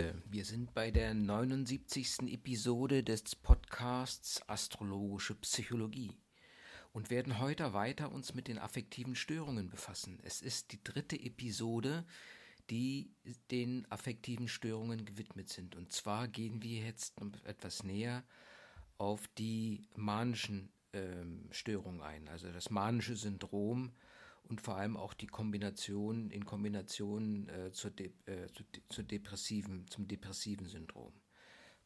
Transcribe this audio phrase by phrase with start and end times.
[0.00, 2.32] Freunde, wir sind bei der 79.
[2.32, 6.16] Episode des Podcasts Astrologische Psychologie
[6.92, 10.18] und werden heute weiter uns mit den affektiven Störungen befassen.
[10.22, 12.06] Es ist die dritte Episode,
[12.70, 13.10] die
[13.50, 15.76] den affektiven Störungen gewidmet sind.
[15.76, 18.24] Und zwar gehen wir jetzt etwas näher
[18.96, 23.92] auf die manischen äh, Störungen ein, also das manische Syndrom
[24.48, 29.86] und vor allem auch die Kombination in Kombination äh, zur, De äh, zu, zu depressiven,
[29.88, 31.12] zum depressiven Syndrom.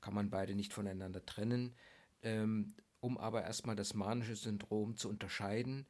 [0.00, 1.74] Kann man beide nicht voneinander trennen.
[2.22, 5.86] Ähm, um aber erstmal das manische Syndrom zu unterscheiden,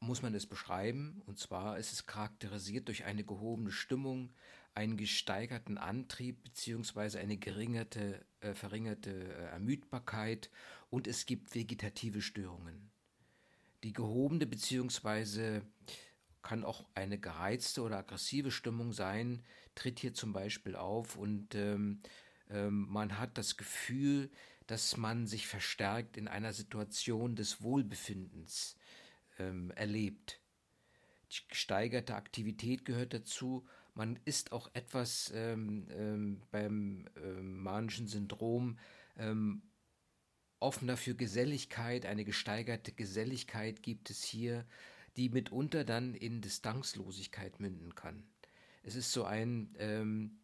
[0.00, 1.22] muss man es beschreiben.
[1.26, 4.32] Und zwar ist es charakterisiert durch eine gehobene Stimmung,
[4.74, 7.18] einen gesteigerten Antrieb bzw.
[7.18, 10.50] eine geringerte, äh, verringerte äh, Ermüdbarkeit
[10.90, 12.90] und es gibt vegetative Störungen.
[13.84, 15.60] Die gehobene bzw.
[16.40, 22.00] kann auch eine gereizte oder aggressive Stimmung sein, tritt hier zum Beispiel auf und ähm,
[22.48, 24.30] ähm, man hat das Gefühl,
[24.66, 28.76] dass man sich verstärkt in einer Situation des Wohlbefindens
[29.38, 30.40] ähm, erlebt.
[31.30, 33.66] Die gesteigerte Aktivität gehört dazu.
[33.92, 37.06] Man ist auch etwas ähm, ähm, beim
[37.42, 38.78] manischen Syndrom
[40.64, 44.64] offener für Geselligkeit, eine gesteigerte Geselligkeit gibt es hier,
[45.16, 48.24] die mitunter dann in Distanzlosigkeit münden kann.
[48.82, 50.38] Es ist so ein ähm,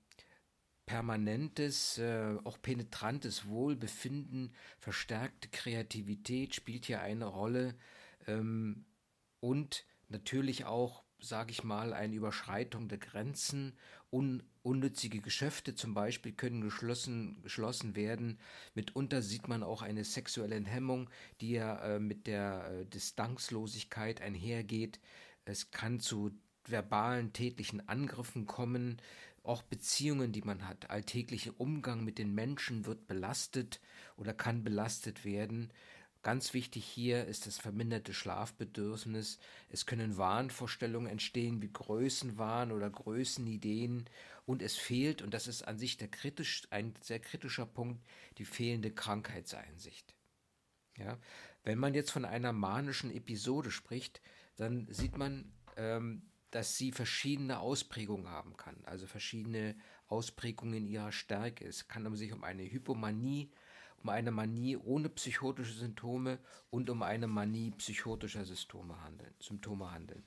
[0.86, 7.74] permanentes, äh, auch penetrantes Wohlbefinden, verstärkte Kreativität spielt hier eine Rolle
[8.26, 8.84] ähm,
[9.40, 13.74] und natürlich auch, sage ich mal, eine Überschreitung der Grenzen
[14.10, 18.38] un unnützige Geschäfte zum Beispiel können geschlossen, geschlossen werden.
[18.74, 21.08] Mitunter sieht man auch eine sexuelle Hemmung,
[21.40, 25.00] die ja äh, mit der äh, Distanzlosigkeit einhergeht.
[25.46, 26.32] Es kann zu
[26.66, 29.00] verbalen tätlichen Angriffen kommen,
[29.42, 33.80] auch Beziehungen, die man hat, alltäglicher Umgang mit den Menschen wird belastet
[34.16, 35.72] oder kann belastet werden.
[36.22, 39.38] Ganz wichtig hier ist das verminderte Schlafbedürfnis.
[39.70, 44.04] Es können Wahnvorstellungen entstehen wie Größenwahn oder Größenideen
[44.44, 48.04] und es fehlt, und das ist an sich der kritisch, ein sehr kritischer Punkt,
[48.36, 50.14] die fehlende Krankheitseinsicht.
[50.98, 51.18] Ja?
[51.64, 54.20] Wenn man jetzt von einer manischen Episode spricht,
[54.56, 59.74] dann sieht man, ähm, dass sie verschiedene Ausprägungen haben kann, also verschiedene
[60.08, 61.64] Ausprägungen ihrer Stärke.
[61.64, 63.50] Es kann sich um eine Hypomanie
[64.02, 66.38] um eine Manie ohne psychotische Symptome
[66.70, 69.34] und um eine Manie psychotischer Symptome handeln.
[69.40, 70.24] Symptome handeln.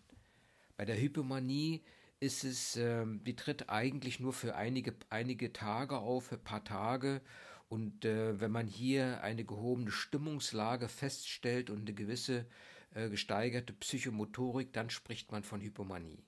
[0.78, 1.84] Bei der Hypomanie
[2.20, 6.64] ist es, äh, die tritt eigentlich nur für einige, einige Tage auf, für ein paar
[6.64, 7.22] Tage.
[7.70, 12.46] Und äh, wenn man hier eine gehobene Stimmungslage feststellt und eine gewisse
[12.94, 16.24] äh, gesteigerte Psychomotorik, dann spricht man von Hypomanie.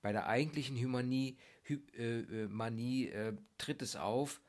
[0.00, 4.40] Bei der eigentlichen Hymanie, Hy äh, äh, Manie äh, tritt es auf,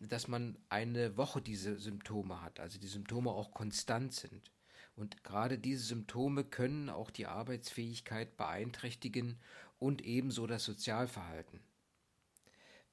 [0.00, 4.52] dass man eine Woche diese Symptome hat, also die Symptome auch konstant sind.
[4.94, 9.38] Und gerade diese Symptome können auch die Arbeitsfähigkeit beeinträchtigen
[9.78, 11.60] und ebenso das Sozialverhalten.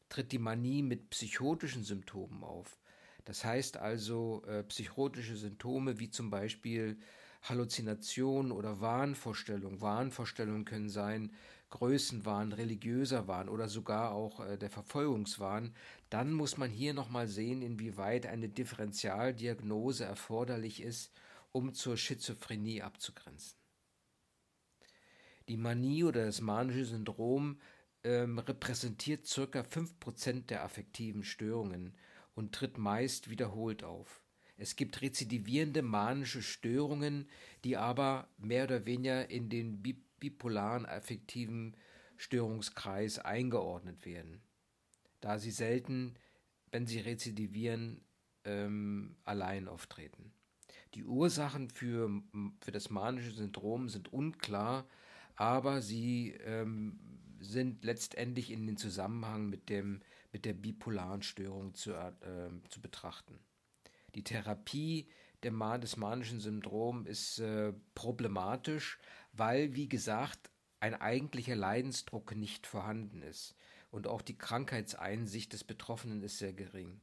[0.09, 2.79] Tritt die Manie mit psychotischen Symptomen auf,
[3.23, 6.99] das heißt also äh, psychotische Symptome wie zum Beispiel
[7.41, 9.81] Halluzination oder Wahnvorstellung.
[9.81, 11.33] Wahnvorstellungen können sein
[11.69, 15.75] Größenwahn, religiöser Wahn oder sogar auch äh, der Verfolgungswahn,
[16.09, 21.11] dann muss man hier nochmal sehen, inwieweit eine Differentialdiagnose erforderlich ist,
[21.51, 23.57] um zur Schizophrenie abzugrenzen.
[25.47, 27.59] Die Manie oder das manische Syndrom
[28.03, 29.61] ähm, repräsentiert ca.
[29.61, 31.95] 5% der affektiven Störungen
[32.33, 34.21] und tritt meist wiederholt auf.
[34.57, 37.27] Es gibt rezidivierende manische Störungen,
[37.63, 39.81] die aber mehr oder weniger in den
[40.25, 41.75] bipolaren affektiven
[42.17, 44.41] Störungskreis eingeordnet werden,
[45.21, 46.15] da sie selten,
[46.71, 48.01] wenn sie rezidivieren,
[48.43, 50.33] ähm, allein auftreten.
[50.95, 52.09] Die Ursachen für,
[52.61, 54.87] für das manische Syndrom sind unklar,
[55.35, 56.99] aber sie ähm,
[57.39, 60.01] sind letztendlich in den Zusammenhang mit, dem,
[60.31, 63.37] mit der bipolaren Störung zu, äh, zu betrachten.
[64.15, 65.07] Die Therapie
[65.43, 68.97] der, des manischen Syndroms ist äh, problematisch,
[69.37, 73.55] weil, wie gesagt, ein eigentlicher Leidensdruck nicht vorhanden ist
[73.91, 77.01] und auch die Krankheitseinsicht des Betroffenen ist sehr gering.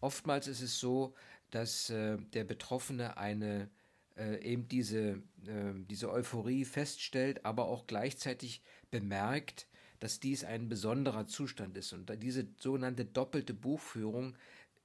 [0.00, 1.14] Oftmals ist es so,
[1.50, 3.70] dass äh, der Betroffene eine
[4.16, 9.66] äh, eben diese, äh, diese Euphorie feststellt, aber auch gleichzeitig bemerkt,
[9.98, 11.92] dass dies ein besonderer Zustand ist.
[11.92, 14.36] Und diese sogenannte doppelte Buchführung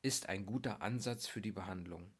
[0.02, 2.12] ist ein guter Ansatz für die Behandlung.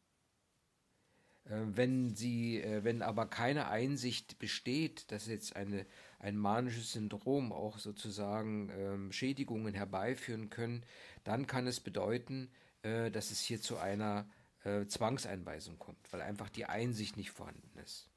[1.46, 5.86] Äh, wenn sie, äh, wenn aber keine Einsicht besteht, dass jetzt eine,
[6.20, 10.84] ein manisches Syndrom auch sozusagen ähm, Schädigungen herbeiführen können,
[11.24, 12.50] dann kann es bedeuten,
[12.84, 14.28] äh, dass es hier zu einer
[14.64, 18.10] äh, Zwangseinweisung kommt, weil einfach die Einsicht nicht vorhanden ist.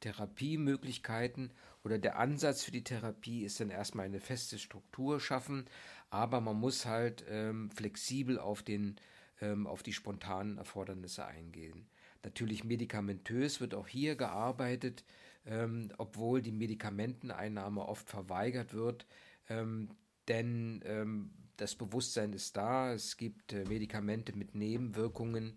[0.00, 1.52] Therapiemöglichkeiten
[1.82, 5.66] oder der Ansatz für die Therapie ist dann erstmal eine feste Struktur schaffen,
[6.10, 8.96] aber man muss halt ähm, flexibel auf, den,
[9.40, 11.88] ähm, auf die spontanen Erfordernisse eingehen.
[12.26, 15.04] Natürlich medikamentös wird auch hier gearbeitet,
[15.46, 19.06] ähm, obwohl die Medikamenteneinnahme oft verweigert wird,
[19.48, 19.90] ähm,
[20.26, 25.54] denn ähm, das Bewusstsein ist da, es gibt äh, Medikamente mit Nebenwirkungen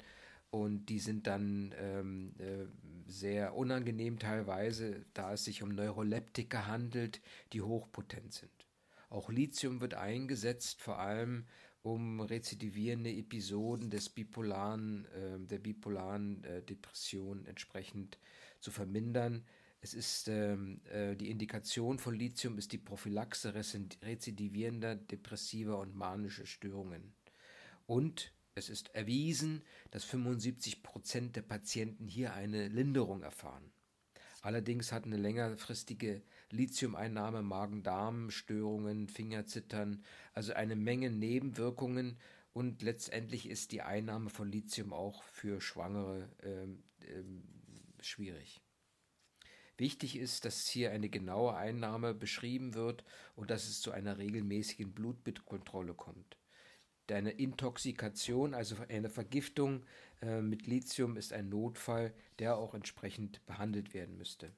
[0.52, 2.68] und die sind dann ähm, äh,
[3.08, 7.20] sehr unangenehm teilweise, da es sich um Neuroleptika handelt,
[7.52, 8.68] die hochpotent sind.
[9.10, 11.46] Auch Lithium wird eingesetzt, vor allem
[11.82, 18.18] um rezidivierende Episoden des bipolaren, äh, der bipolaren äh, Depression entsprechend
[18.60, 19.46] zu vermindern.
[19.82, 26.46] Es ist ähm, äh, die Indikation von Lithium ist die Prophylaxe rezidivierender depressiver und manischer
[26.46, 27.14] Störungen.
[27.88, 33.72] Und es ist erwiesen, dass 75 Prozent der Patienten hier eine Linderung erfahren.
[34.42, 40.04] Allerdings hat eine längerfristige Lithiumeinnahme Magen-Darm-Störungen, Fingerzittern,
[40.34, 42.18] also eine Menge Nebenwirkungen
[42.54, 47.44] und letztendlich ist die Einnahme von Lithium auch für Schwangere ähm, ähm,
[48.02, 48.62] schwierig.
[49.78, 53.06] Wichtig ist, dass hier eine genaue Einnahme beschrieben wird
[53.36, 56.38] und dass es zu einer regelmäßigen Blutbittkontrolle kommt.
[57.10, 59.86] Eine Intoxikation, also eine Vergiftung
[60.22, 64.52] äh, mit Lithium, ist ein Notfall, der auch entsprechend behandelt werden müsste.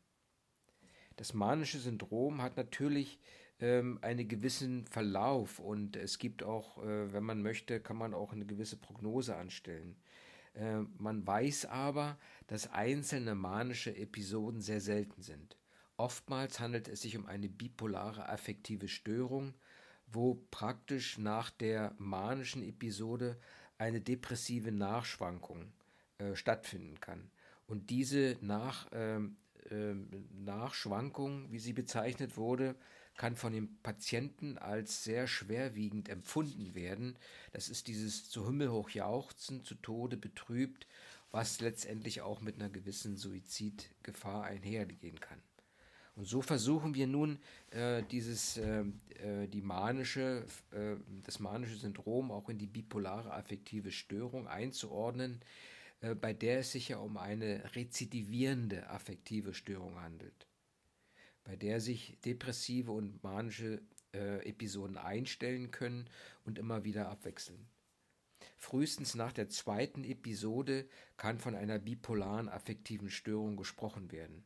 [1.21, 3.19] Das manische Syndrom hat natürlich
[3.59, 8.33] ähm, einen gewissen Verlauf und es gibt auch, äh, wenn man möchte, kann man auch
[8.33, 9.97] eine gewisse Prognose anstellen.
[10.55, 15.57] Äh, man weiß aber, dass einzelne manische Episoden sehr selten sind.
[15.95, 19.53] Oftmals handelt es sich um eine bipolare affektive Störung,
[20.07, 23.37] wo praktisch nach der manischen Episode
[23.77, 25.71] eine depressive Nachschwankung
[26.17, 27.29] äh, stattfinden kann.
[27.67, 29.50] Und diese Nach, ähm, äh,
[30.45, 32.75] Nachschwankung, wie sie bezeichnet wurde,
[33.15, 37.15] kann von dem Patienten als sehr schwerwiegend empfunden werden.
[37.51, 40.87] Das ist dieses zu Himmel hoch jauchzen, zu Tode betrübt,
[41.31, 45.41] was letztendlich auch mit einer gewissen Suizidgefahr einhergehen kann.
[46.15, 47.39] Und so versuchen wir nun
[47.71, 48.83] äh, dieses äh,
[49.23, 55.39] äh, die manische äh, das manische Syndrom auch in die bipolare affektive Störung einzuordnen,
[56.01, 60.47] äh, bei der es sich ja um eine rezidivierende affektive Störung handelt,
[61.43, 63.81] bei der sich depressive und manische
[64.13, 66.09] äh, Episoden einstellen können
[66.43, 67.67] und immer wieder abwechseln.
[68.57, 70.87] Frühestens nach der zweiten Episode
[71.17, 74.43] kann von einer bipolaren affektiven Störung gesprochen werden.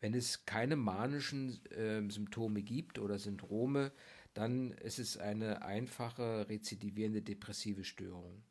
[0.00, 3.92] Wenn es keine manischen äh, Symptome gibt oder Syndrome,
[4.34, 8.44] dann ist es eine einfache rezidivierende depressive Störung.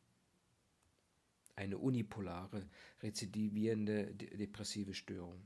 [1.58, 2.70] Eine unipolare
[3.04, 5.46] rezidivierende de depressive Störung.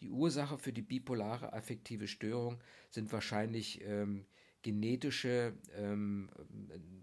[0.00, 2.58] Die Ursache für die bipolare affektive Störung
[2.88, 4.24] sind wahrscheinlich ähm,
[4.62, 6.30] genetische ähm,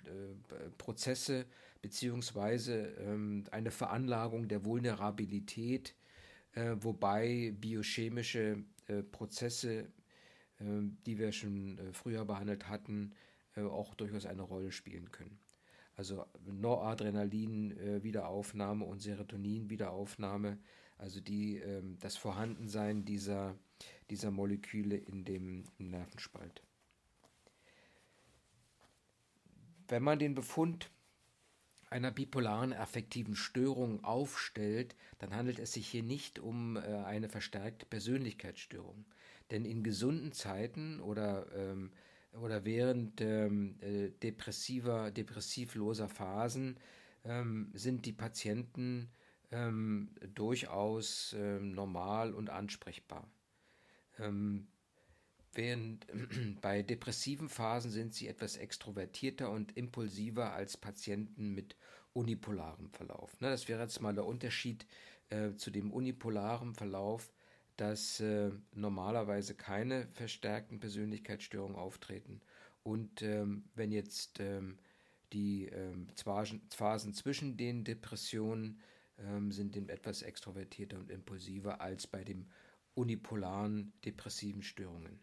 [0.06, 1.46] äh, Prozesse
[1.84, 5.94] beziehungsweise ähm, eine Veranlagung der Vulnerabilität
[6.58, 9.92] äh, wobei biochemische äh, Prozesse,
[10.60, 10.64] äh,
[11.06, 13.14] die wir schon äh, früher behandelt hatten,
[13.56, 15.38] äh, auch durchaus eine Rolle spielen können.
[15.98, 20.58] Also Noradrenalin-Wiederaufnahme und Serotonin-Wiederaufnahme,
[20.98, 23.58] also die, ähm, das Vorhandensein dieser,
[24.12, 26.62] dieser Moleküle in dem Nervenspalt.
[29.88, 30.92] Wenn man den Befund
[31.90, 37.88] einer bipolaren affektiven Störung aufstellt, dann handelt es sich hier nicht um äh, eine verstärkte
[37.88, 39.06] Persönlichkeitsstörung.
[39.50, 41.92] Denn in gesunden Zeiten oder, ähm,
[42.42, 46.78] oder während ähm, äh, depressiver, depressivloser Phasen
[47.24, 49.10] ähm, sind die Patienten
[49.52, 53.30] ähm, durchaus ähm, normal und ansprechbar.
[54.20, 54.68] Ähm,
[55.58, 56.06] Während
[56.62, 61.76] bei depressiven Phasen sind sie etwas extrovertierter und impulsiver als Patienten mit
[62.14, 63.42] unipolarem Verlauf.
[63.42, 64.86] Ne, das wäre jetzt mal der Unterschied
[65.30, 67.34] äh, zu dem unipolaren Verlauf,
[67.78, 72.42] dass äh, normalerweise keine verstärkten Persönlichkeitsstörungen auftreten.
[72.84, 74.78] Und ähm, wenn jetzt ähm,
[75.34, 78.80] die ähm, Phasen zwischen den Depressionen
[79.20, 82.50] ähm, sind etwas extrovertierter und impulsiver als bei den
[82.94, 85.20] unipolaren depressiven Störungen.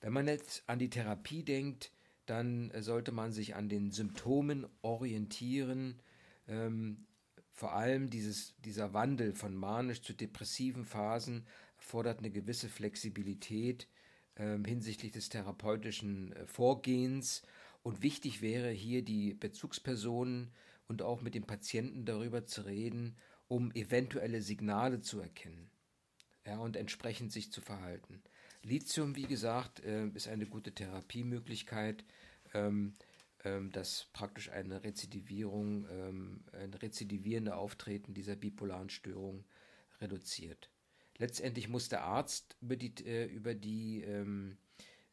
[0.00, 1.92] Wenn man jetzt an die Therapie denkt,
[2.26, 6.00] dann sollte man sich an den Symptomen orientieren.
[6.48, 7.06] Ähm,
[7.52, 13.88] vor allem dieses, dieser Wandel von manisch zu depressiven Phasen erfordert eine gewisse Flexibilität
[14.36, 17.42] äh, hinsichtlich des therapeutischen äh, Vorgehens.
[17.82, 20.52] Und wichtig wäre hier die Bezugspersonen
[20.86, 23.16] und auch mit dem Patienten darüber zu reden,
[23.48, 25.70] um eventuelle Signale zu erkennen
[26.46, 28.22] ja, und entsprechend sich zu verhalten.
[28.62, 32.04] Lithium, wie gesagt, äh, ist eine gute Therapiemöglichkeit,
[32.54, 32.94] ähm,
[33.44, 39.44] ähm, das praktisch eine Rezidivierung, ähm, ein rezidivierende Auftreten dieser bipolaren Störung
[40.00, 40.70] reduziert.
[41.18, 44.56] Letztendlich muss der Arzt über die, äh, über die, ähm,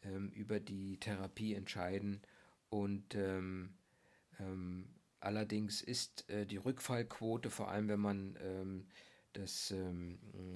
[0.03, 2.21] ähm, über die Therapie entscheiden
[2.69, 3.73] und ähm,
[5.19, 8.85] allerdings ist äh, die Rückfallquote, vor allem wenn man
[9.33, 9.73] das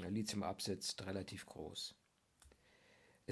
[0.10, 1.96] Lithium absetzt, relativ groß.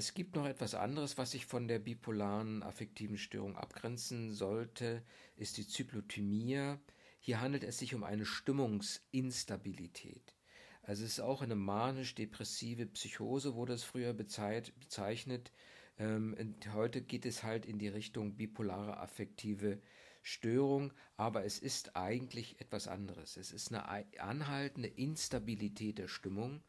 [0.00, 5.02] Es gibt noch etwas anderes, was sich von der bipolaren affektiven Störung abgrenzen sollte,
[5.36, 6.76] ist die Zyklothymie.
[7.18, 10.34] Hier handelt es sich um eine Stimmungsinstabilität.
[10.80, 15.52] Also es ist auch eine manisch-depressive Psychose, wurde es früher bezeichnet.
[15.98, 19.82] Ähm, heute geht es halt in die Richtung bipolare affektive
[20.22, 23.36] Störung, aber es ist eigentlich etwas anderes.
[23.36, 23.86] Es ist eine
[24.18, 26.62] anhaltende Instabilität der Stimmung,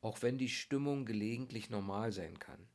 [0.00, 2.66] auch wenn die Stimmung gelegentlich normal sein kann.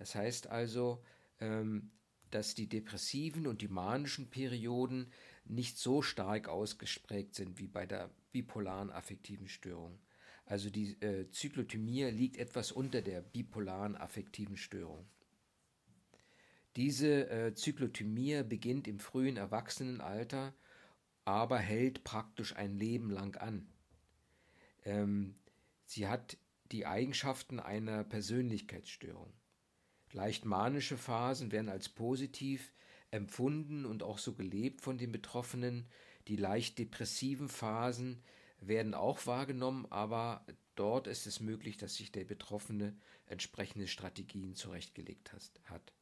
[0.00, 1.04] Das heißt also,
[1.40, 1.90] ähm,
[2.30, 5.12] dass die depressiven und die manischen Perioden
[5.44, 10.00] nicht so stark ausgesprägt sind wie bei der bipolaren affektiven Störung.
[10.46, 15.06] Also die äh, Zyklothymie liegt etwas unter der bipolaren affektiven Störung.
[16.76, 20.54] Diese äh, Zyklothymie beginnt im frühen Erwachsenenalter,
[21.26, 23.68] aber hält praktisch ein Leben lang an.
[24.86, 25.34] Ähm,
[25.84, 26.38] sie hat
[26.72, 29.34] die Eigenschaften einer Persönlichkeitsstörung.
[30.12, 32.72] Leicht manische Phasen werden als positiv
[33.10, 35.86] empfunden und auch so gelebt von den Betroffenen.
[36.28, 38.22] Die leicht depressiven Phasen
[38.60, 45.32] werden auch wahrgenommen, aber dort ist es möglich, dass sich der Betroffene entsprechende Strategien zurechtgelegt
[45.64, 45.92] hat.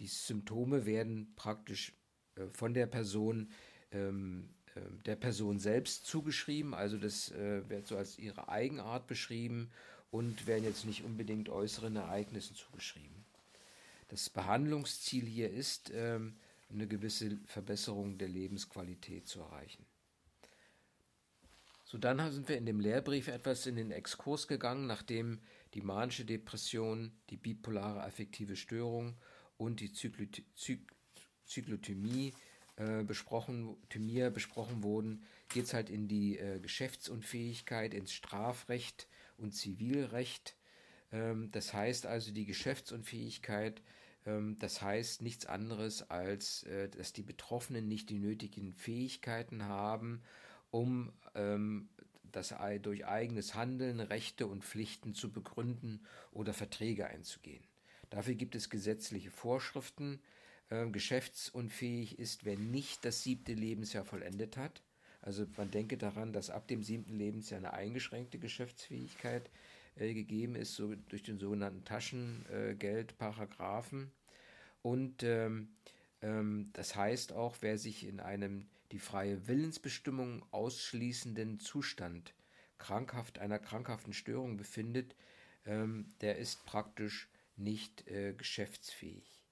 [0.00, 1.92] Die Symptome werden praktisch
[2.34, 3.50] äh, von der Person
[3.90, 9.70] ähm, äh, der Person selbst zugeschrieben, also das äh, wird so als ihre Eigenart beschrieben
[10.10, 13.24] und werden jetzt nicht unbedingt äußeren Ereignissen zugeschrieben.
[14.08, 16.36] Das Behandlungsziel hier ist, ähm,
[16.70, 19.86] eine gewisse Verbesserung der Lebensqualität zu erreichen.
[21.84, 25.40] So, dann sind wir in dem Lehrbrief etwas in den Exkurs gegangen, nachdem
[25.72, 29.16] die manische Depression, die bipolare affektive Störung
[29.56, 30.94] und die Zykloty Zyk
[31.46, 32.34] Zyklothymie
[32.76, 39.52] äh, besprochen, Thymia besprochen wurden, geht es halt in die äh, Geschäftsunfähigkeit, ins Strafrecht und
[39.52, 40.56] Zivilrecht.
[41.12, 43.82] Ähm, das heißt also die Geschäftsunfähigkeit,
[44.26, 50.22] ähm, das heißt nichts anderes als, äh, dass die Betroffenen nicht die nötigen Fähigkeiten haben,
[50.70, 51.88] um ähm,
[52.30, 57.64] das durch eigenes Handeln Rechte und Pflichten zu begründen oder Verträge einzugehen.
[58.10, 60.20] Dafür gibt es gesetzliche Vorschriften.
[60.92, 64.82] Geschäftsunfähig ist, wer nicht das siebte Lebensjahr vollendet hat.
[65.28, 69.50] Also man denke daran, dass ab dem siebten Lebensjahr eine eingeschränkte Geschäftsfähigkeit
[69.96, 74.10] äh, gegeben ist, so durch den sogenannten Taschengeldparagraphen.
[74.80, 75.68] Und ähm,
[76.22, 82.32] ähm, das heißt auch, wer sich in einem die freie Willensbestimmung ausschließenden Zustand
[82.78, 85.14] krankhaft einer krankhaften Störung befindet,
[85.66, 89.42] ähm, der ist praktisch nicht äh, geschäftsfähig.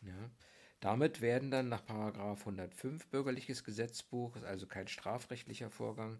[0.00, 0.30] Ja.
[0.80, 6.18] Damit werden dann nach 105 Bürgerliches Gesetzbuch, also kein strafrechtlicher Vorgang,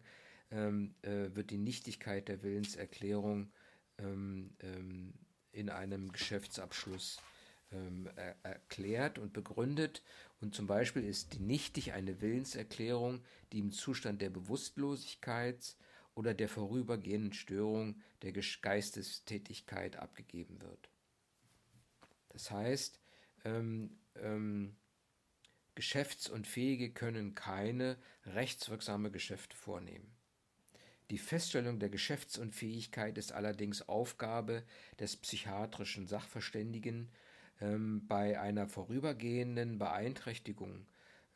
[0.51, 3.51] ähm, äh, wird die Nichtigkeit der Willenserklärung
[3.99, 5.15] ähm, ähm,
[5.53, 7.21] in einem Geschäftsabschluss
[7.73, 10.03] ähm, er erklärt und begründet.
[10.41, 15.77] Und zum Beispiel ist die nichtig eine Willenserklärung, die im Zustand der Bewusstlosigkeit
[16.15, 20.91] oder der vorübergehenden Störung der Geistestätigkeit abgegeben wird.
[22.31, 23.01] Das heißt,
[23.45, 24.77] ähm, ähm,
[25.75, 30.15] Geschäftsunfähige können keine rechtswirksame Geschäfte vornehmen.
[31.11, 34.65] Die Feststellung der Geschäftsunfähigkeit ist allerdings Aufgabe
[34.99, 37.11] des psychiatrischen Sachverständigen.
[37.61, 40.87] Ähm, bei einer vorübergehenden Beeinträchtigung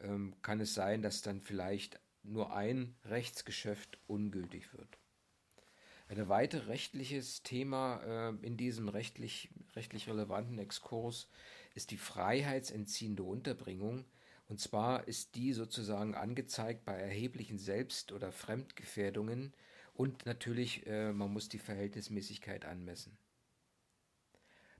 [0.00, 4.98] ähm, kann es sein, dass dann vielleicht nur ein Rechtsgeschäft ungültig wird.
[6.06, 11.28] Ein weiteres rechtliches Thema äh, in diesem rechtlich, rechtlich relevanten Exkurs
[11.74, 14.04] ist die freiheitsentziehende Unterbringung.
[14.46, 19.52] Und zwar ist die sozusagen angezeigt bei erheblichen Selbst- oder Fremdgefährdungen
[19.94, 23.16] und natürlich, äh, man muss die Verhältnismäßigkeit anmessen.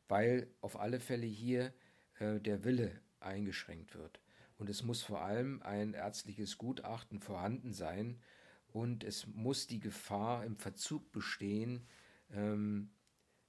[0.08, 1.72] Weil auf alle Fälle hier
[2.18, 4.20] äh, der Wille eingeschränkt wird.
[4.58, 8.20] Und es muss vor allem ein ärztliches Gutachten vorhanden sein
[8.68, 11.86] und es muss die Gefahr im Verzug bestehen,
[12.32, 12.90] ähm,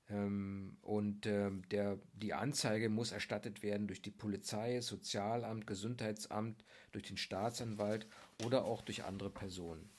[0.07, 7.17] und ähm, der, die Anzeige muss erstattet werden durch die Polizei, Sozialamt, Gesundheitsamt, durch den
[7.17, 8.07] Staatsanwalt
[8.43, 9.89] oder auch durch andere Personen.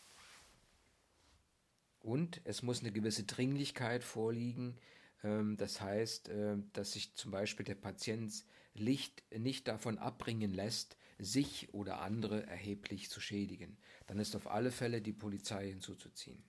[1.98, 4.78] Und es muss eine gewisse Dringlichkeit vorliegen.
[5.24, 6.30] Ähm, das heißt,
[6.72, 8.44] dass sich zum Beispiel der Patient
[8.74, 13.78] Licht nicht davon abbringen lässt, sich oder andere erheblich zu schädigen.
[14.06, 16.44] Dann ist auf alle Fälle die Polizei hinzuzuziehen.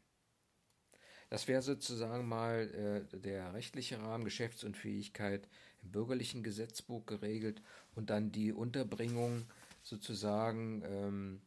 [1.30, 5.48] Das wäre sozusagen mal äh, der rechtliche Rahmen, Geschäftsunfähigkeit
[5.84, 7.62] im bürgerlichen Gesetzbuch geregelt
[7.96, 9.46] und dann die Unterbringung
[9.84, 11.42] sozusagen, ähm,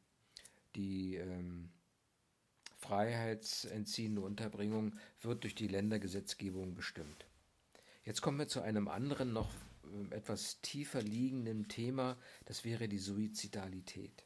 [0.77, 1.71] die ähm,
[2.79, 7.27] freiheitsentziehende Unterbringung wird durch die Ländergesetzgebung bestimmt.
[8.05, 9.51] Jetzt kommen wir zu einem anderen, noch
[9.85, 14.25] äh, etwas tiefer liegenden Thema, das wäre die Suizidalität.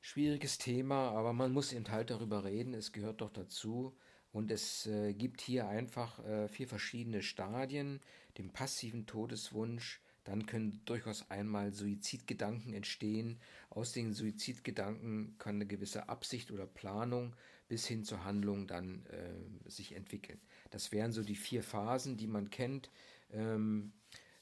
[0.00, 3.96] Schwieriges Thema, aber man muss eben halt darüber reden, es gehört doch dazu.
[4.30, 8.00] Und es äh, gibt hier einfach äh, vier verschiedene Stadien,
[8.36, 13.40] den passiven Todeswunsch, dann können durchaus einmal Suizidgedanken entstehen.
[13.70, 17.34] Aus den Suizidgedanken kann eine gewisse Absicht oder Planung
[17.66, 20.38] bis hin zur Handlung dann äh, sich entwickeln.
[20.70, 22.90] Das wären so die vier Phasen, die man kennt.
[23.32, 23.92] Ähm,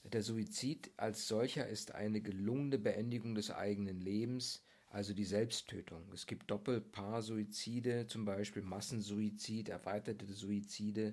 [0.02, 4.64] der Suizid als solcher ist eine gelungene Beendigung des eigenen Lebens
[4.96, 6.10] also die Selbsttötung.
[6.14, 11.12] Es gibt Doppelpaarsuizide, zum Beispiel Massensuizid, erweiterte Suizide.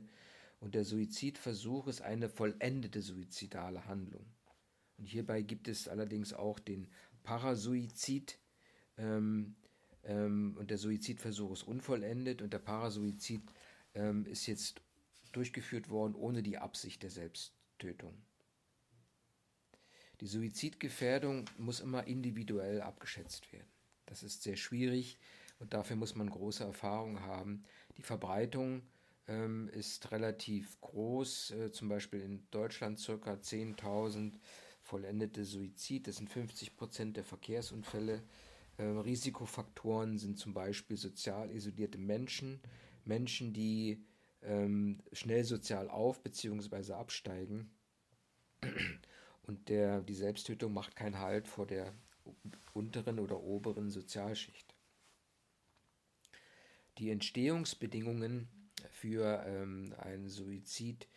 [0.62, 4.26] Und der Suizidversuch ist eine vollendete suizidale Handlung.
[4.98, 6.88] Und hierbei gibt es allerdings auch den
[7.24, 8.40] Parasuizid.
[8.98, 9.58] Ähm,
[10.06, 13.42] ähm, und der Suizidversuch ist unvollendet und der Parasuizid
[13.96, 14.80] ähm, ist jetzt
[15.34, 18.14] durchgeführt worden ohne die Absicht der Selbsttötung.
[20.22, 23.73] Die Suizidgefährdung muss immer individuell abgeschätzt werden.
[24.06, 25.18] Das ist sehr schwierig
[25.60, 27.64] und dafür muss man große Erfahrung haben.
[27.98, 28.82] Die Verbreitung
[29.28, 33.34] ähm, ist relativ groß, äh, zum Beispiel in Deutschland ca.
[33.34, 34.34] 10.000
[34.82, 38.24] vollendete Suizid, das sind 50 Prozent der Verkehrsunfälle.
[38.78, 42.60] Äh, Risikofaktoren sind zum Beispiel sozial isolierte Menschen,
[43.06, 44.04] Menschen, die
[44.42, 46.94] ähm, schnell sozial auf bzw.
[46.94, 47.72] absteigen
[49.44, 51.94] und der, die Selbsttötung macht keinen Halt vor der
[52.74, 54.74] unteren oder oberen Sozialschicht.
[56.98, 58.48] Die Entstehungsbedingungen
[58.92, 61.08] für ähm, einen Suizid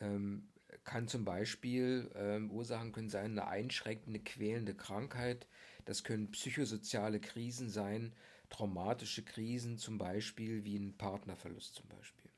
[0.00, 0.48] ähm,
[0.84, 5.46] kann zum Beispiel ähm, Ursachen können sein eine einschränkende, quälende Krankheit.
[5.84, 8.14] Das können psychosoziale Krisen sein,
[8.50, 12.30] traumatische Krisen, zum Beispiel wie ein Partnerverlust zum Beispiel.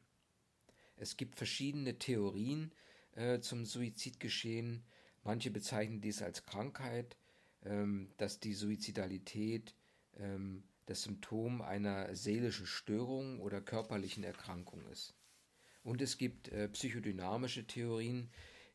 [0.97, 2.73] Es gibt verschiedene Theorien
[3.13, 4.85] äh, zum Suizidgeschehen.
[5.25, 7.17] Manche bezeichnen dies als Krankheit,
[8.17, 9.75] dass die Suizidalität
[10.19, 15.15] ähm, das Symptom einer seelischen Störung oder körperlichen Erkrankung ist.
[15.83, 18.31] Und es gibt äh, psychodynamische Theorien,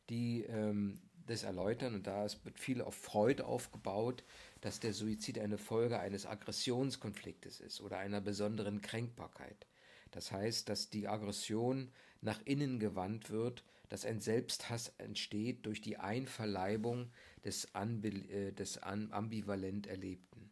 [0.10, 4.24] die ähm, das erläutern, und da wird viel auf Freud aufgebaut,
[4.60, 9.68] dass der Suizid eine Folge eines Aggressionskonfliktes ist oder einer besonderen Kränkbarkeit.
[10.12, 15.98] Das heißt, dass die Aggression nach innen gewandt wird dass ein Selbsthass entsteht durch die
[15.98, 17.12] Einverleibung
[17.44, 20.50] des, äh, des ambivalent Erlebten.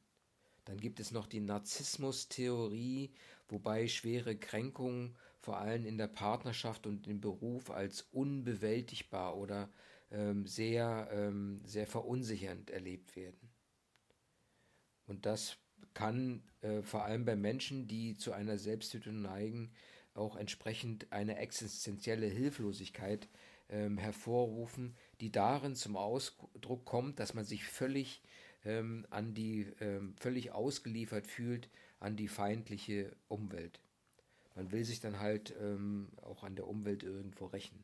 [0.65, 3.13] Dann gibt es noch die Narzissmus-Theorie,
[3.47, 9.69] wobei schwere Kränkungen vor allem in der Partnerschaft und im Beruf als unbewältigbar oder
[10.11, 13.49] ähm, sehr, ähm, sehr verunsichernd erlebt werden.
[15.05, 15.55] Und das
[15.93, 19.71] kann äh, vor allem bei Menschen, die zu einer Selbsttötung neigen,
[20.19, 23.27] auch entsprechend eine existenzielle Hilflosigkeit
[23.69, 28.21] ähm, hervorrufen, die darin zum Ausdruck kommt, dass man sich völlig
[28.65, 33.79] ähm, an die ähm, völlig ausgeliefert fühlt an die feindliche Umwelt.
[34.55, 37.83] Man will sich dann halt ähm, auch an der Umwelt irgendwo rächen.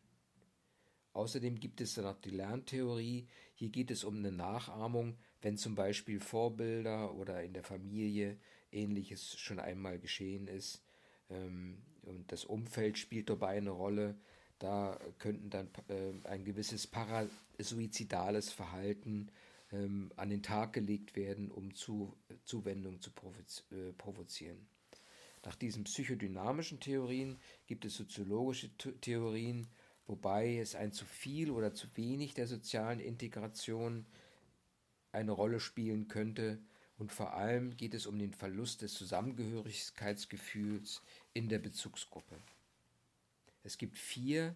[1.14, 3.28] Außerdem gibt es dann noch die Lerntheorie.
[3.54, 8.38] Hier geht es um eine Nachahmung, wenn zum Beispiel Vorbilder oder in der Familie
[8.72, 10.84] ähnliches schon einmal geschehen ist.
[11.30, 14.16] Ähm, und das Umfeld spielt dabei eine Rolle.
[14.60, 19.30] Da könnten dann äh, ein gewisses parasuizidales Verhalten
[19.72, 23.12] ähm, an den Tag gelegt werden, um zu, Zuwendung zu
[23.72, 24.68] äh, provozieren.
[25.44, 27.38] Nach diesen psychodynamischen Theorien
[27.68, 28.70] gibt es soziologische
[29.02, 29.68] Theorien,
[30.08, 34.06] wobei es ein zu viel oder zu wenig der sozialen Integration
[35.12, 36.60] eine Rolle spielen könnte,
[36.98, 41.02] und vor allem geht es um den Verlust des Zusammengehörigkeitsgefühls
[41.36, 42.40] in der Bezugsgruppe.
[43.62, 44.56] Es gibt vier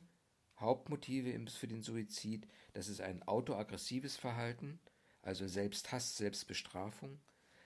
[0.58, 2.48] Hauptmotive für den Suizid.
[2.74, 4.80] Das ist ein autoaggressives Verhalten,
[5.22, 7.20] also Selbsthass, Selbstbestrafung,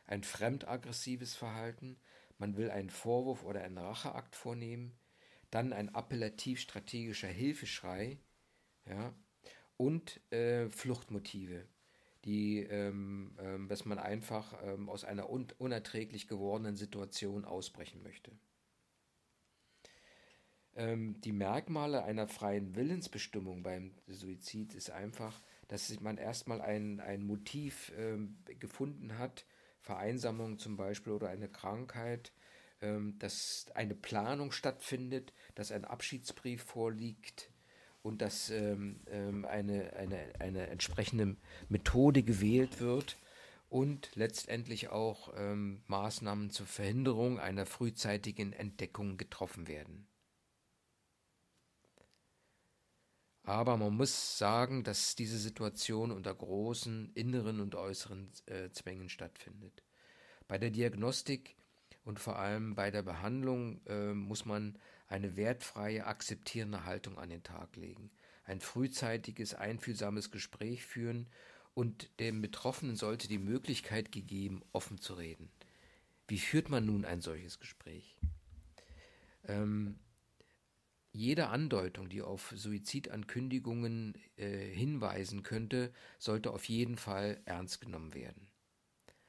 [0.06, 1.98] ein fremdaggressives Verhalten,
[2.40, 4.98] man will einen Vorwurf oder einen Racheakt vornehmen,
[5.52, 8.18] dann ein appellativ-strategischer Hilfeschrei,
[8.88, 9.14] ja,
[9.78, 11.68] und äh, Fluchtmotive,
[12.26, 18.32] die, ähm, ähm, dass man einfach ähm, aus einer un unerträglich gewordenen Situation ausbrechen möchte.
[20.76, 27.24] Ähm, die Merkmale einer freien Willensbestimmung beim Suizid ist einfach, dass man erstmal ein, ein
[27.26, 29.46] Motiv ähm, gefunden hat,
[29.82, 32.32] Vereinsamung zum Beispiel oder eine Krankheit,
[32.82, 37.50] ähm, dass eine Planung stattfindet, dass ein Abschiedsbrief vorliegt
[38.02, 41.36] und dass ähm, ähm, eine, eine, eine entsprechende
[41.70, 43.18] Methode gewählt wird
[43.70, 50.08] und letztendlich auch ähm, Maßnahmen zur Verhinderung einer frühzeitigen Entdeckung getroffen werden.
[53.44, 59.84] Aber man muss sagen, dass diese Situation unter großen inneren und äußeren äh, Zwängen stattfindet.
[60.48, 61.56] Bei der Diagnostik
[62.06, 64.78] und vor allem bei der Behandlung äh, muss man
[65.08, 68.12] eine wertfreie, akzeptierende Haltung an den Tag legen,
[68.46, 71.28] ein frühzeitiges, einfühlsames Gespräch führen
[71.74, 75.50] und dem Betroffenen sollte die Möglichkeit gegeben, offen zu reden.
[76.28, 78.16] Wie führt man nun ein solches Gespräch?
[79.48, 80.00] Ähm,
[81.14, 88.48] jede Andeutung, die auf Suizidankündigungen äh, hinweisen könnte, sollte auf jeden Fall ernst genommen werden.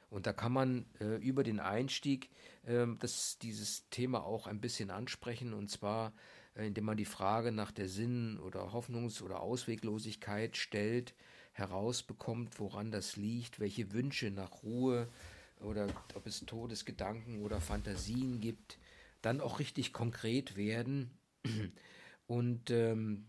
[0.09, 2.31] Und da kann man äh, über den Einstieg
[2.63, 6.15] äh, das, dieses Thema auch ein bisschen ansprechen, und zwar
[6.55, 11.15] äh, indem man die Frage nach der Sinn- oder Hoffnungs- oder Ausweglosigkeit stellt,
[11.53, 15.09] herausbekommt, woran das liegt, welche Wünsche nach Ruhe
[15.61, 18.79] oder ob es Todesgedanken oder Fantasien gibt,
[19.23, 21.11] dann auch richtig konkret werden
[22.27, 23.27] und ähm,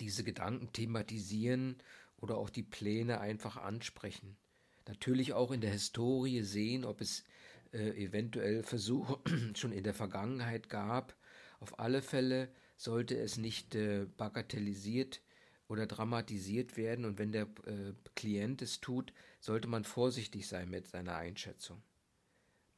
[0.00, 1.76] diese Gedanken thematisieren
[2.16, 4.36] oder auch die Pläne einfach ansprechen.
[4.86, 7.24] Natürlich auch in der Historie sehen, ob es
[7.72, 9.18] äh, eventuell Versuche
[9.54, 11.16] schon in der Vergangenheit gab.
[11.60, 15.22] Auf alle Fälle sollte es nicht äh, bagatellisiert
[15.68, 20.88] oder dramatisiert werden und wenn der äh, Klient es tut, sollte man vorsichtig sein mit
[20.88, 21.82] seiner Einschätzung.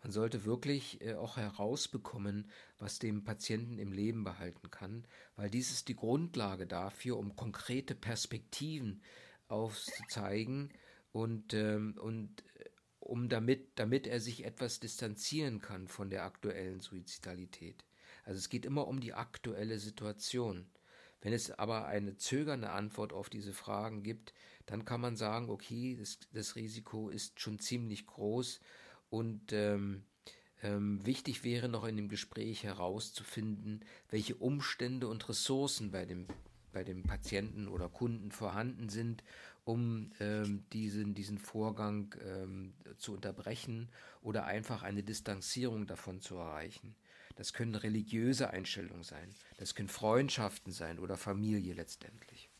[0.04, 5.70] Man sollte wirklich äh, auch herausbekommen, was dem Patienten im Leben behalten kann, weil dies
[5.70, 9.00] ist die Grundlage dafür, um konkrete Perspektiven
[9.48, 10.74] aufzuzeigen
[11.12, 12.68] und, ähm, und äh,
[13.00, 17.82] um damit, damit er sich etwas distanzieren kann von der aktuellen Suizidalität.
[18.24, 20.66] Also es geht immer um die aktuelle Situation.
[21.22, 24.34] Wenn es aber eine zögernde Antwort auf diese Fragen gibt,
[24.66, 28.60] dann kann man sagen, okay, das, das Risiko ist schon ziemlich groß
[29.14, 30.03] und ähm,
[30.62, 36.27] ähm, wichtig wäre noch in dem Gespräch herauszufinden, welche Umstände und Ressourcen bei dem,
[36.72, 39.22] bei dem Patienten oder Kunden vorhanden sind
[39.64, 43.88] um ähm, diesen, diesen Vorgang ähm, zu unterbrechen
[44.22, 46.94] oder einfach eine Distanzierung davon zu erreichen.
[47.37, 52.50] Das können religiöse Einstellungen sein, das können Freundschaften sein oder Familie letztendlich.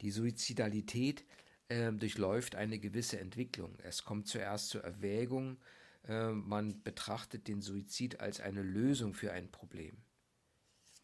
[0.00, 1.24] Die Suizidalität
[1.70, 3.78] äh, durchläuft eine gewisse Entwicklung.
[3.82, 5.58] Es kommt zuerst zur Erwägung,
[6.06, 9.96] äh, man betrachtet den Suizid als eine Lösung für ein Problem.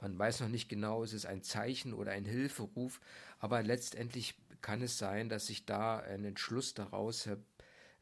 [0.00, 3.00] Man weiß noch nicht genau, ist es ein Zeichen oder ein Hilferuf,
[3.38, 7.28] aber letztendlich kann es sein, dass sich da ein Entschluss daraus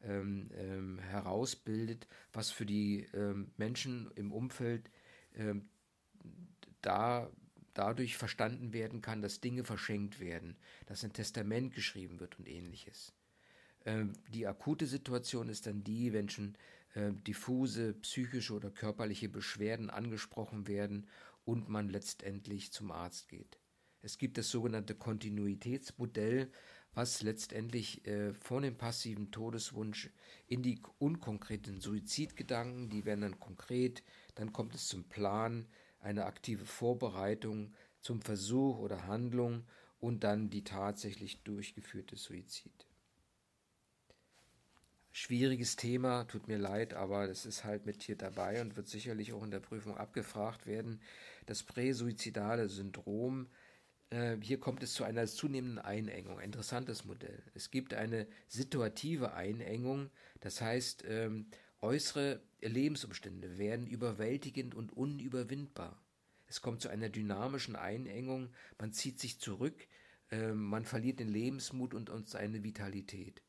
[0.01, 4.89] ähm, ähm, herausbildet, was für die ähm, Menschen im Umfeld
[5.35, 5.69] ähm,
[6.81, 7.29] da
[7.75, 10.57] dadurch verstanden werden kann, dass Dinge verschenkt werden,
[10.87, 13.13] dass ein Testament geschrieben wird und ähnliches.
[13.85, 16.57] Ähm, die akute Situation ist dann die, wenn schon
[16.95, 21.07] äh, diffuse psychische oder körperliche Beschwerden angesprochen werden
[21.43, 23.59] und man letztendlich zum Arzt geht.
[24.01, 26.51] Es gibt das sogenannte Kontinuitätsmodell,
[26.93, 30.09] was letztendlich äh, von dem passiven Todeswunsch
[30.47, 34.03] in die unkonkreten Suizidgedanken, die werden dann konkret,
[34.35, 35.67] dann kommt es zum Plan,
[36.05, 39.65] eine aktive Vorbereitung zum Versuch oder Handlung
[39.99, 42.85] und dann die tatsächlich durchgeführte Suizid.
[45.11, 49.33] Schwieriges Thema, tut mir leid, aber das ist halt mit hier dabei und wird sicherlich
[49.33, 51.01] auch in der Prüfung abgefragt werden.
[51.45, 53.47] Das präsuizidale Syndrom,
[54.09, 56.39] äh, hier kommt es zu einer zunehmenden Einengung.
[56.39, 57.41] Interessantes Modell.
[57.53, 61.47] Es gibt eine situative Einengung, das heißt, ähm,
[61.81, 66.01] äußere Lebensumstände werden überwältigend und unüberwindbar.
[66.47, 69.87] Es kommt zu einer dynamischen Einengung, man zieht sich zurück,
[70.31, 73.41] äh, man verliert den Lebensmut und, und seine Vitalität.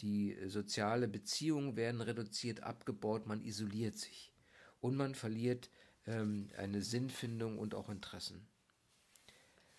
[0.00, 4.32] Die soziale Beziehungen werden reduziert, abgebaut, man isoliert sich
[4.80, 5.70] und man verliert
[6.06, 8.46] ähm, eine Sinnfindung und auch Interessen.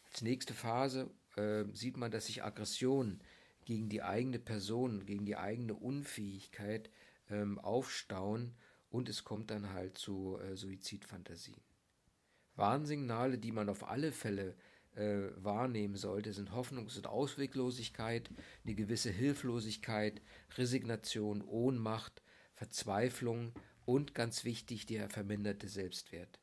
[0.06, 3.22] Als nächste Phase äh, sieht man, dass sich Aggression
[3.66, 6.90] gegen die eigene Person, gegen die eigene Unfähigkeit
[7.30, 8.56] ähm, aufstauen
[8.90, 11.62] und es kommt dann halt zu äh, Suizidfantasien.
[12.56, 14.56] Warnsignale, die man auf alle Fälle
[14.96, 18.30] äh, wahrnehmen sollte, sind Hoffnungs- und Ausweglosigkeit,
[18.64, 20.22] eine gewisse Hilflosigkeit,
[20.58, 23.54] Resignation, Ohnmacht, Verzweiflung
[23.86, 26.40] und ganz wichtig der verminderte Selbstwert.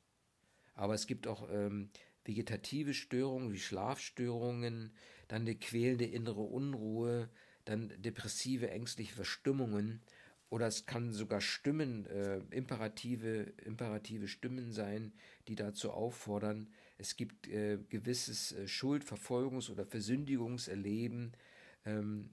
[0.74, 1.90] Aber es gibt auch ähm,
[2.24, 4.92] vegetative Störungen wie Schlafstörungen,
[5.28, 7.28] dann eine quälende innere Unruhe,
[7.64, 10.00] dann depressive, ängstliche Verstimmungen
[10.50, 15.12] oder es kann sogar Stimmen, äh, imperative, imperative Stimmen sein,
[15.48, 16.68] die dazu auffordern.
[16.98, 21.32] Es gibt äh, gewisses äh, Schuld-, Verfolgungs- oder Versündigungserleben.
[21.84, 22.30] Ähm,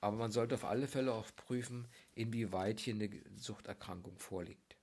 [0.00, 4.76] aber man sollte auf alle Fälle auch prüfen, inwieweit hier eine Suchterkrankung vorliegt.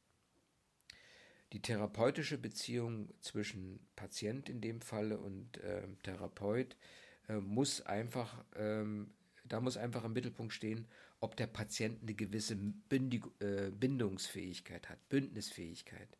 [1.51, 6.75] Die therapeutische Beziehung zwischen Patient in dem Falle und äh, Therapeut
[7.41, 9.11] muss einfach, ähm,
[9.45, 10.87] da muss einfach im Mittelpunkt stehen,
[11.19, 16.17] ob der Patient eine gewisse äh, Bindungsfähigkeit hat, Bündnisfähigkeit.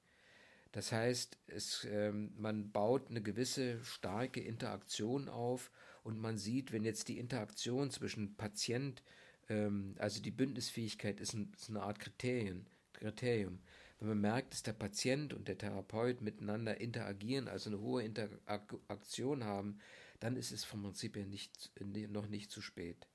[0.72, 5.72] Das heißt, es, ähm, man baut eine gewisse starke Interaktion auf
[6.04, 9.02] und man sieht, wenn jetzt die Interaktion zwischen Patient,
[9.48, 13.60] ähm, also die Bündnisfähigkeit ist, ein, ist eine Art Kriterien, Kriterium.
[14.00, 19.44] Wenn man merkt, dass der Patient und der Therapeut miteinander interagieren, also eine hohe Interaktion
[19.44, 19.80] haben,
[20.20, 23.08] dann ist es vom Prinzip her nicht, noch nicht zu spät.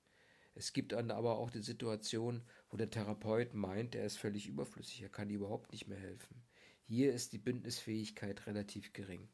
[0.55, 5.03] Es gibt dann aber auch die Situation, wo der Therapeut meint, er ist völlig überflüssig,
[5.03, 6.43] er kann überhaupt nicht mehr helfen.
[6.87, 9.29] Hier ist die Bündnisfähigkeit relativ gering.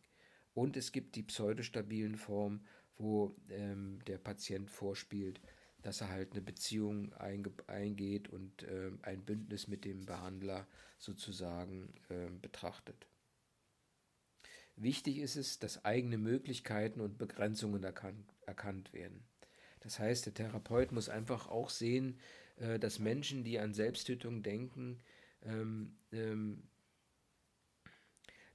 [0.54, 5.40] Und es gibt die pseudostabilen Formen, wo ähm, der Patient vorspielt,
[5.82, 10.66] dass er halt eine Beziehung eingeht und äh, ein Bündnis mit dem Behandler
[10.98, 13.06] sozusagen äh, betrachtet.
[14.76, 19.29] Wichtig ist es, dass eigene Möglichkeiten und Begrenzungen erkan erkannt werden.
[19.80, 22.18] Das heißt, der Therapeut muss einfach auch sehen,
[22.56, 25.00] äh, dass Menschen, die an Selbsttötung denken,
[25.42, 26.62] ähm, ähm,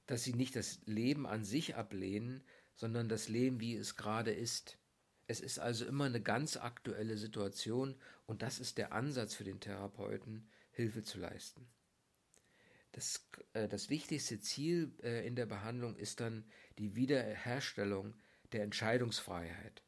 [0.06, 2.42] dass sie nicht das Leben an sich ablehnen,
[2.76, 4.78] sondern das Leben, wie es gerade ist.
[5.26, 9.58] Es ist also immer eine ganz aktuelle Situation und das ist der Ansatz für den
[9.58, 11.66] Therapeuten, Hilfe zu leisten.
[12.92, 16.44] Das, äh, das wichtigste Ziel äh, in der Behandlung ist dann
[16.78, 18.14] die Wiederherstellung
[18.52, 19.82] der Entscheidungsfreiheit.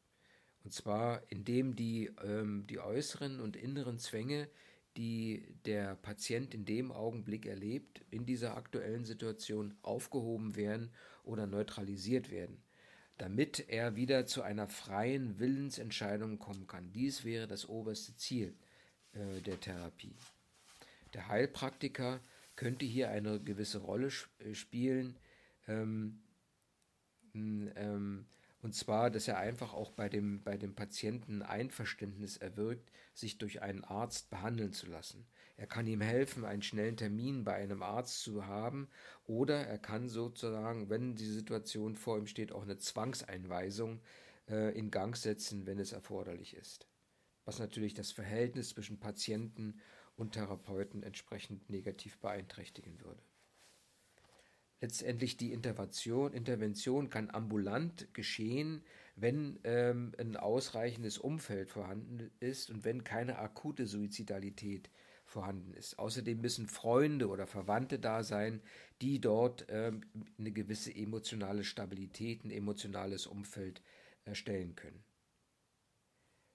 [0.63, 4.49] Und zwar indem die, ähm, die äußeren und inneren Zwänge,
[4.97, 10.91] die der Patient in dem Augenblick erlebt, in dieser aktuellen Situation aufgehoben werden
[11.23, 12.61] oder neutralisiert werden
[13.19, 16.91] damit er wieder zu einer freien Willensentscheidung kommen kann.
[16.93, 18.55] Dies wäre das oberste Ziel
[19.11, 20.15] äh, der Therapie.
[21.13, 22.21] Der Heilpraktiker
[22.55, 24.07] könnte hier eine gewisse Rolle
[24.39, 25.17] äh, spielen,
[25.67, 26.21] ähm,
[27.33, 28.25] ähm,
[28.61, 33.61] und zwar, dass er einfach auch bei dem, bei dem Patienten Einverständnis erwirkt, sich durch
[33.61, 35.25] einen Arzt behandeln zu lassen.
[35.55, 38.89] Er kann ihm helfen, einen schnellen Termin bei einem Arzt zu haben
[39.25, 44.01] oder er kann sozusagen, wenn die Situation vor ihm steht, auch eine Zwangseinweisung
[44.49, 46.87] äh, in Gang setzen, wenn es erforderlich ist.
[47.45, 49.79] Was natürlich das Verhältnis zwischen Patienten
[50.17, 53.23] und Therapeuten entsprechend negativ beeinträchtigen würde.
[54.81, 58.81] Letztendlich die Intervention, Intervention kann ambulant geschehen,
[59.15, 64.89] wenn ähm, ein ausreichendes Umfeld vorhanden ist und wenn keine akute Suizidalität
[65.25, 65.99] vorhanden ist.
[65.99, 68.61] Außerdem müssen Freunde oder Verwandte da sein,
[69.01, 70.01] die dort ähm,
[70.37, 73.81] eine gewisse emotionale Stabilität, ein emotionales Umfeld
[74.23, 75.03] erstellen können.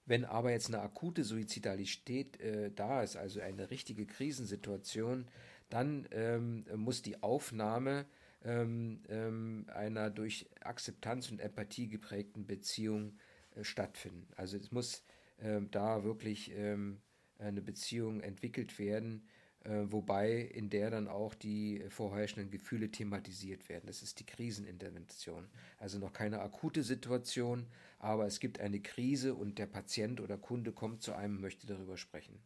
[0.07, 5.27] Wenn aber jetzt eine akute Suizidalität äh, da ist, also eine richtige Krisensituation,
[5.69, 8.05] dann ähm, muss die Aufnahme
[8.43, 13.17] ähm, ähm, einer durch Akzeptanz und Empathie geprägten Beziehung
[13.55, 14.27] äh, stattfinden.
[14.35, 15.03] Also es muss
[15.39, 17.01] ähm, da wirklich ähm,
[17.39, 19.27] eine Beziehung entwickelt werden,
[19.63, 23.87] äh, wobei in der dann auch die vorherrschenden Gefühle thematisiert werden.
[23.87, 25.47] Das ist die Krisenintervention.
[25.77, 27.65] Also noch keine akute Situation,
[27.97, 31.97] aber es gibt eine Krise und der Patient oder Kunde kommt zu einem, möchte darüber
[31.97, 32.39] sprechen.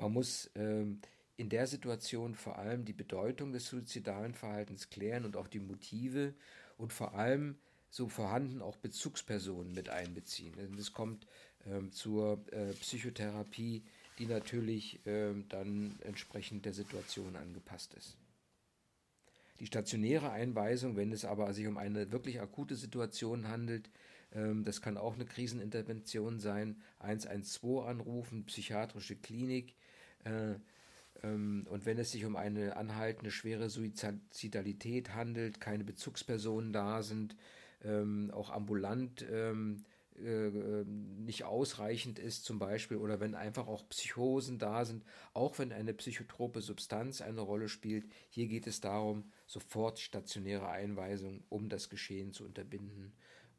[0.00, 1.00] Man muss ähm,
[1.38, 6.34] in der Situation vor allem die Bedeutung des suizidalen Verhaltens klären und auch die Motive
[6.76, 7.56] und vor allem
[7.90, 10.54] so vorhanden auch Bezugspersonen mit einbeziehen.
[10.76, 11.26] Es kommt
[11.64, 13.84] ähm, zur äh, Psychotherapie,
[14.18, 18.16] die natürlich ähm, dann entsprechend der Situation angepasst ist.
[19.60, 23.90] Die stationäre Einweisung, wenn es aber sich um eine wirklich akute Situation handelt,
[24.32, 29.76] ähm, das kann auch eine Krisenintervention sein, 112 anrufen, psychiatrische Klinik.
[30.24, 30.56] Äh,
[31.22, 37.36] und wenn es sich um eine anhaltende schwere Suizidalität handelt, keine Bezugspersonen da sind,
[37.82, 39.84] ähm, auch ambulant ähm,
[40.24, 45.72] äh, nicht ausreichend ist zum Beispiel oder wenn einfach auch Psychosen da sind, auch wenn
[45.72, 48.06] eine psychotrope Substanz eine Rolle spielt.
[48.28, 53.12] Hier geht es darum, sofort stationäre Einweisung, um das Geschehen zu unterbinden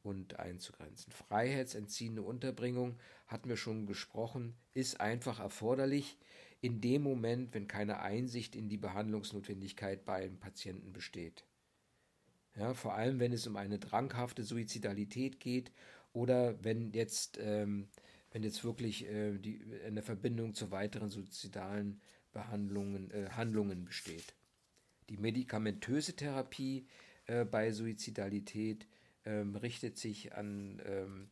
[0.04, 1.14] und einzugrenzen.
[1.14, 6.18] Freiheitsentziehende Unterbringung, hatten wir schon gesprochen, ist einfach erforderlich
[6.62, 11.46] in dem Moment, wenn keine Einsicht in die Behandlungsnotwendigkeit bei einem Patienten besteht.
[12.56, 15.72] Ja, vor allem, wenn es um eine dranghafte Suizidalität geht
[16.12, 17.88] oder wenn jetzt, ähm,
[18.32, 24.36] wenn jetzt wirklich äh, die, eine Verbindung zu weiteren suizidalen Behandlungen, äh, Handlungen besteht.
[25.10, 26.88] Die medikamentöse Therapie
[27.26, 28.88] äh, bei Suizidalität
[29.26, 31.30] ähm, richtet sich an, ähm,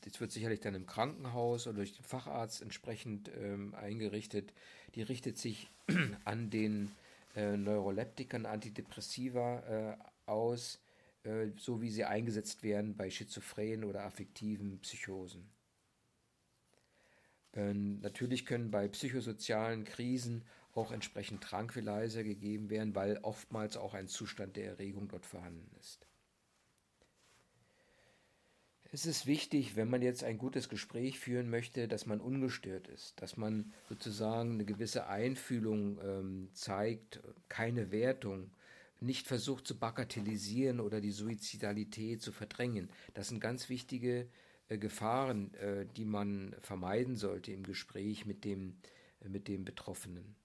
[0.00, 4.52] das wird sicherlich dann im Krankenhaus oder durch den Facharzt entsprechend ähm, eingerichtet,
[4.94, 5.70] die richtet sich
[6.24, 6.90] an den
[7.34, 10.80] äh, Neuroleptikern, Antidepressiva äh, aus,
[11.24, 15.50] äh, so wie sie eingesetzt werden bei schizophrenen oder affektiven Psychosen.
[17.54, 24.08] Ähm, natürlich können bei psychosozialen Krisen auch entsprechend Tranquilizer gegeben werden, weil oftmals auch ein
[24.08, 26.06] Zustand der Erregung dort vorhanden ist.
[28.94, 33.20] Es ist wichtig, wenn man jetzt ein gutes Gespräch führen möchte, dass man ungestört ist,
[33.22, 38.50] dass man sozusagen eine gewisse Einfühlung ähm, zeigt, keine Wertung,
[39.00, 42.90] nicht versucht zu bagatellisieren oder die Suizidalität zu verdrängen.
[43.14, 44.28] Das sind ganz wichtige
[44.68, 48.76] äh, Gefahren, äh, die man vermeiden sollte im Gespräch mit dem,
[49.24, 50.36] äh, mit dem Betroffenen.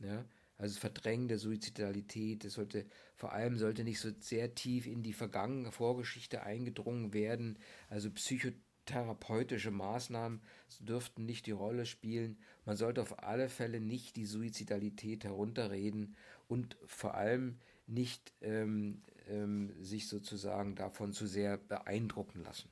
[0.00, 0.24] Ja?
[0.58, 5.12] Also Verdrängen der Suizidalität, es sollte, vor allem sollte nicht so sehr tief in die
[5.12, 7.58] vergangene Vorgeschichte eingedrungen werden.
[7.90, 10.40] Also psychotherapeutische Maßnahmen
[10.80, 12.38] dürften nicht die Rolle spielen.
[12.64, 16.16] Man sollte auf alle Fälle nicht die Suizidalität herunterreden
[16.48, 22.70] und vor allem nicht ähm, ähm, sich sozusagen davon zu sehr beeindrucken lassen.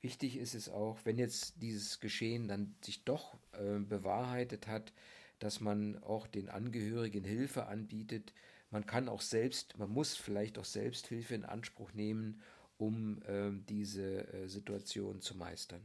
[0.00, 4.92] Wichtig ist es auch, wenn jetzt dieses Geschehen dann sich doch äh, bewahrheitet hat,
[5.38, 8.32] dass man auch den Angehörigen Hilfe anbietet.
[8.70, 12.40] Man kann auch selbst, man muss vielleicht auch Selbsthilfe in Anspruch nehmen,
[12.78, 15.82] um äh, diese äh, Situation zu meistern.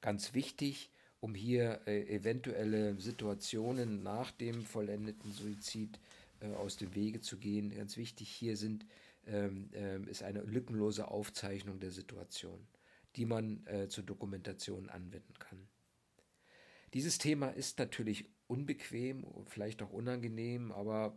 [0.00, 5.98] Ganz wichtig, um hier äh, eventuelle Situationen nach dem vollendeten Suizid
[6.40, 7.74] äh, aus dem Wege zu gehen.
[7.74, 8.86] Ganz wichtig hier sind,
[9.26, 12.66] ähm, ähm, ist eine lückenlose Aufzeichnung der Situation,
[13.16, 15.66] die man äh, zur Dokumentation anwenden kann.
[16.96, 21.14] Dieses Thema ist natürlich unbequem, vielleicht auch unangenehm, aber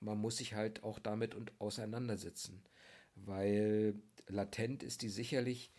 [0.00, 2.64] man muss sich halt auch damit und auseinandersetzen,
[3.14, 3.94] weil
[4.26, 5.70] latent ist die sicherlich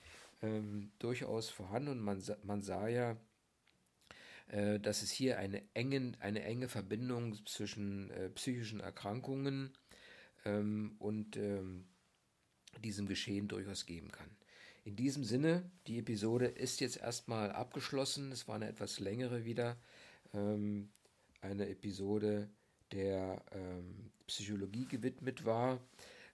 [0.42, 3.18] ähm, durchaus vorhanden und man, man sah ja
[4.48, 9.74] äh, dass es hier eine, engen, eine enge Verbindung zwischen äh, psychischen Erkrankungen
[10.46, 11.90] ähm, und ähm,
[12.86, 14.30] diesem Geschehen durchaus geben kann.
[14.84, 18.32] In diesem Sinne, die Episode ist jetzt erstmal abgeschlossen.
[18.32, 19.78] Es war eine etwas längere wieder.
[20.34, 20.90] Ähm,
[21.42, 22.50] eine Episode
[22.92, 25.80] der ähm, Psychologie gewidmet war,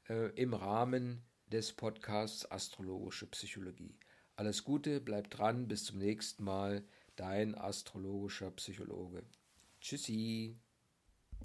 [0.10, 3.96] äh, im Rahmen des Podcasts Astrologische Psychologie.
[4.36, 6.84] Alles Gute, bleibt dran, bis zum nächsten Mal
[7.16, 9.24] dein astrologischer Psychologe.
[9.82, 10.58] Tschüssi.